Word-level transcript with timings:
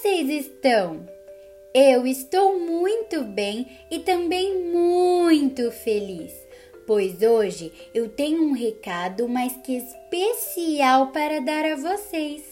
Vocês 0.00 0.46
estão? 0.46 1.08
Eu 1.74 2.06
estou 2.06 2.56
muito 2.60 3.24
bem 3.24 3.66
e 3.90 3.98
também 3.98 4.62
muito 4.62 5.72
feliz, 5.72 6.32
pois 6.86 7.20
hoje 7.20 7.72
eu 7.92 8.08
tenho 8.08 8.44
um 8.44 8.52
recado 8.52 9.28
mais 9.28 9.56
que 9.56 9.76
especial 9.76 11.08
para 11.08 11.40
dar 11.40 11.64
a 11.64 11.74
vocês. 11.74 12.44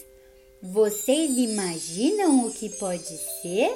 Vocês 0.61 1.37
imaginam 1.37 2.45
o 2.45 2.51
que 2.51 2.67
pode 2.67 3.17
ser? 3.41 3.73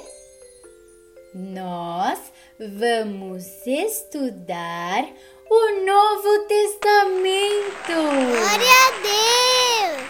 Nós 1.34 2.20
vamos 2.58 3.46
estudar 3.66 5.08
o 5.48 5.86
Novo 5.86 6.46
Testamento. 6.46 7.86
Glória 7.88 8.68
a 8.86 9.96
Deus! 9.96 10.08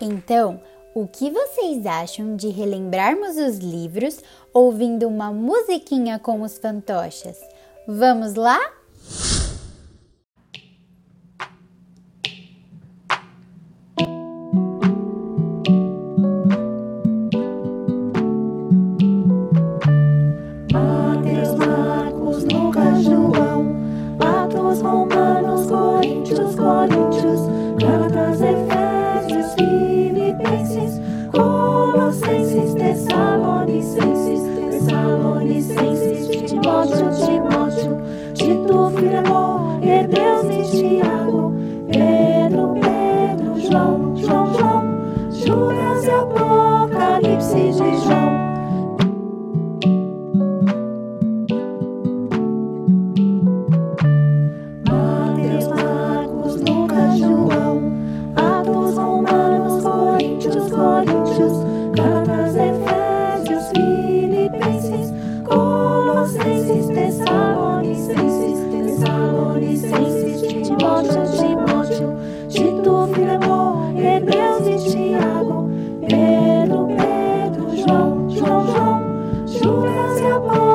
Então, 0.00 0.62
o 0.94 1.06
que 1.06 1.30
vocês 1.30 1.86
acham 1.86 2.34
de 2.34 2.48
relembrarmos 2.48 3.36
os 3.36 3.58
livros 3.58 4.18
ouvindo 4.52 5.06
uma 5.06 5.32
musiquinha 5.32 6.18
com 6.18 6.42
os 6.42 6.58
fantoches? 6.58 7.38
Vamos 7.86 8.34
lá? 8.34 8.60
Tessalonicenses, 33.80 34.42
Tessalonicenses, 34.70 36.28
Timóteo, 36.50 37.08
Timóteo, 37.24 37.96
Tito, 38.34 38.90
Filemon, 38.90 39.80
Hebreus 39.82 40.44
e 40.44 40.98
Tiago, 40.98 41.54
Pedro, 41.90 42.74
Pedro, 42.74 43.58
João, 43.58 44.14
João, 44.16 44.52
João, 44.52 45.30
Judas 45.30 46.04
e 46.04 46.10
Apocalipse 46.10 47.54
de 47.54 47.96
João. 48.04 48.29
Filemon, 73.14 73.98
Hebreus 73.98 74.66
e 74.66 74.90
Tiago, 74.90 75.70
Pedro, 76.08 76.88
Pedro, 76.96 77.76
João, 77.76 78.30
João, 78.30 78.66
João, 78.66 79.46
Judas 79.46 80.20
e 80.20 80.26
Apocalipse 80.26 80.69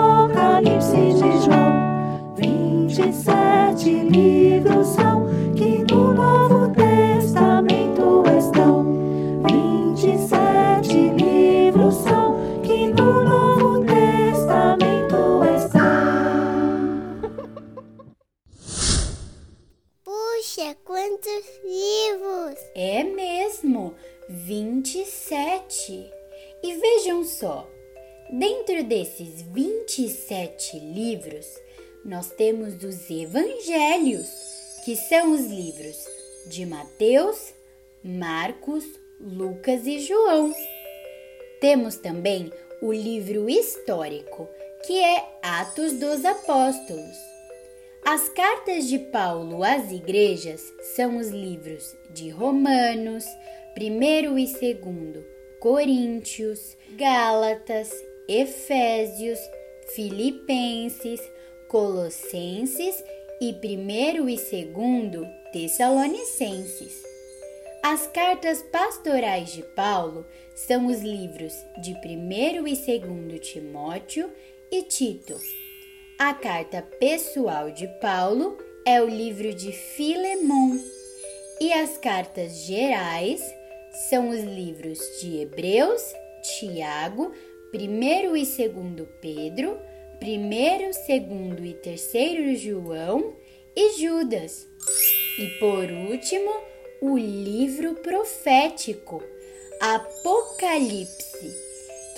É 22.77 23.05
mesmo, 23.05 23.95
27. 24.27 26.11
E 26.61 26.73
vejam 26.73 27.23
só, 27.23 27.65
dentro 28.29 28.83
desses 28.83 29.43
27 29.43 30.77
livros, 30.79 31.45
nós 32.03 32.29
temos 32.31 32.83
os 32.83 33.09
evangelhos, 33.09 34.27
que 34.83 34.97
são 34.97 35.31
os 35.31 35.45
livros 35.45 36.05
de 36.47 36.65
Mateus, 36.65 37.53
Marcos, 38.03 38.83
Lucas 39.21 39.87
e 39.87 39.99
João. 39.99 40.53
Temos 41.61 41.95
também 41.95 42.51
o 42.81 42.91
livro 42.91 43.49
histórico, 43.49 44.49
que 44.85 44.99
é 44.99 45.25
Atos 45.41 45.93
dos 45.93 46.25
Apóstolos. 46.25 47.34
As 48.07 48.29
cartas 48.29 48.87
de 48.87 48.99
Paulo 48.99 49.63
às 49.63 49.91
igrejas 49.91 50.61
são 50.95 51.17
os 51.17 51.29
livros 51.29 51.97
de 52.11 52.29
Romanos, 52.29 53.25
1 53.75 54.37
e 54.37 54.75
2 54.75 55.25
Coríntios, 55.59 56.77
Gálatas, 56.91 57.89
Efésios, 58.29 59.39
Filipenses, 59.95 61.19
Colossenses 61.67 63.03
e 63.41 63.51
1 63.51 64.29
e 64.29 64.65
2 64.65 65.31
Tessalonicenses. 65.51 67.01
As 67.81 68.05
cartas 68.05 68.61
pastorais 68.71 69.51
de 69.51 69.63
Paulo 69.63 70.27
são 70.53 70.85
os 70.85 71.01
livros 71.01 71.53
de 71.81 71.93
1 71.93 72.67
e 72.67 72.99
2 72.99 73.39
Timóteo 73.41 74.31
e 74.71 74.83
Tito. 74.83 75.64
A 76.17 76.33
carta 76.33 76.81
pessoal 76.81 77.71
de 77.71 77.89
Paulo 77.99 78.57
é 78.85 79.01
o 79.01 79.05
livro 79.05 79.53
de 79.53 79.73
Filemon. 79.73 80.79
E 81.59 81.73
as 81.73 81.97
cartas 81.97 82.65
gerais 82.65 83.41
são 84.09 84.29
os 84.29 84.41
livros 84.41 84.97
de 85.19 85.41
Hebreus, 85.41 86.01
Tiago, 86.41 87.33
1 87.73 88.37
e 88.37 88.45
2 88.45 88.57
Pedro, 89.19 89.77
1, 90.21 91.55
2 91.55 91.69
e 91.69 91.73
3 91.73 92.59
João 92.61 93.35
e 93.75 93.99
Judas. 93.99 94.65
E 95.37 95.47
por 95.59 95.91
último, 95.91 96.49
o 97.01 97.17
livro 97.17 97.93
profético, 97.95 99.21
Apocalipse. 99.81 101.24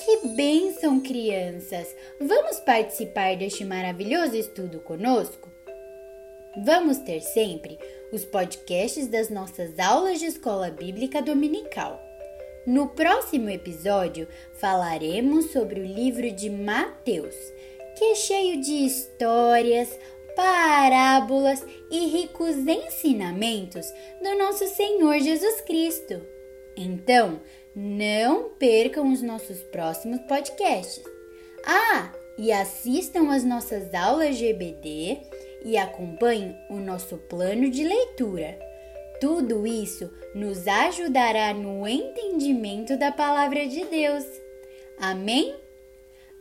Que 0.08 0.26
bênção, 0.26 1.02
crianças! 1.02 1.94
Vamos 2.18 2.62
participar 2.62 3.36
deste 3.36 3.66
maravilhoso 3.66 4.38
estudo 4.38 4.80
conosco? 4.80 5.52
Vamos 6.64 7.00
ter 7.00 7.20
sempre 7.20 7.78
os 8.14 8.24
podcasts 8.24 9.10
das 9.10 9.30
nossas 9.30 9.78
aulas 9.78 10.20
de 10.20 10.28
escola 10.28 10.72
bíblica 10.72 11.22
dominical. 11.22 12.02
No 12.66 12.88
próximo 12.88 13.50
episódio, 13.50 14.30
falaremos 14.54 15.52
sobre 15.52 15.82
o 15.82 15.86
livro 15.86 16.32
de 16.32 16.50
Mateus, 16.50 17.36
que 17.98 18.06
é 18.06 18.16
cheio 18.16 18.62
de 18.62 18.86
histórias, 18.86 19.90
parábolas 20.38 21.66
e 21.92 22.08
ricos 22.08 22.56
ensinamentos 22.56 23.86
do 24.24 24.38
nosso 24.38 24.70
Senhor 24.70 25.20
Jesus 25.20 25.60
Cristo. 25.60 26.26
Então, 26.78 27.42
não 27.80 28.50
percam 28.58 29.14
os 29.14 29.22
nossos 29.22 29.62
próximos 29.62 30.20
podcasts. 30.22 31.04
Ah, 31.64 32.12
e 32.36 32.52
assistam 32.52 33.30
às 33.30 33.44
nossas 33.44 33.94
aulas 33.94 34.42
EBD 34.42 35.20
e 35.64 35.78
acompanhem 35.78 36.58
o 36.72 36.78
nosso 36.78 37.18
plano 37.18 37.70
de 37.70 37.84
leitura. 37.84 38.58
Tudo 39.22 39.68
isso 39.68 40.12
nos 40.34 40.68
ajudará 40.68 41.54
no 41.54 41.88
entendimento 41.88 42.98
da 42.98 43.12
palavra 43.12 43.68
de 43.68 43.86
Deus. 43.86 44.26
Amém? 45.00 45.56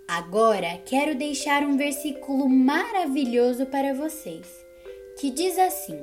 Agora 0.08 0.80
quero 0.86 1.14
deixar 1.14 1.62
um 1.64 1.76
versículo 1.76 2.48
maravilhoso 2.48 3.66
para 3.66 3.92
vocês, 3.92 4.46
que 5.18 5.30
diz 5.30 5.58
assim: 5.58 6.02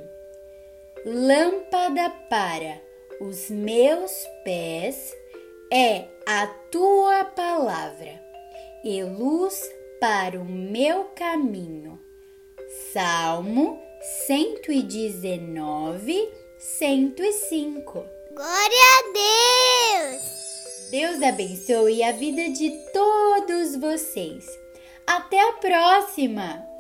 Lâmpada 1.04 2.12
para 2.30 2.80
os 3.20 3.50
meus 3.50 4.12
pés 4.44 5.23
é 5.74 6.08
a 6.28 6.46
tua 6.70 7.26
palavra 7.26 8.22
e 8.84 9.04
luz 9.04 9.60
para 10.00 10.40
o 10.40 10.46
meu 10.46 11.06
caminho. 11.16 12.00
Salmo 12.92 13.82
119, 14.28 16.30
105. 16.60 18.06
Glória 18.36 18.84
a 19.00 19.02
Deus! 20.12 20.22
Deus 20.92 21.24
abençoe 21.24 22.04
a 22.04 22.12
vida 22.12 22.52
de 22.52 22.70
todos 22.94 23.76
vocês. 23.76 24.46
Até 25.08 25.42
a 25.42 25.54
próxima! 25.54 26.73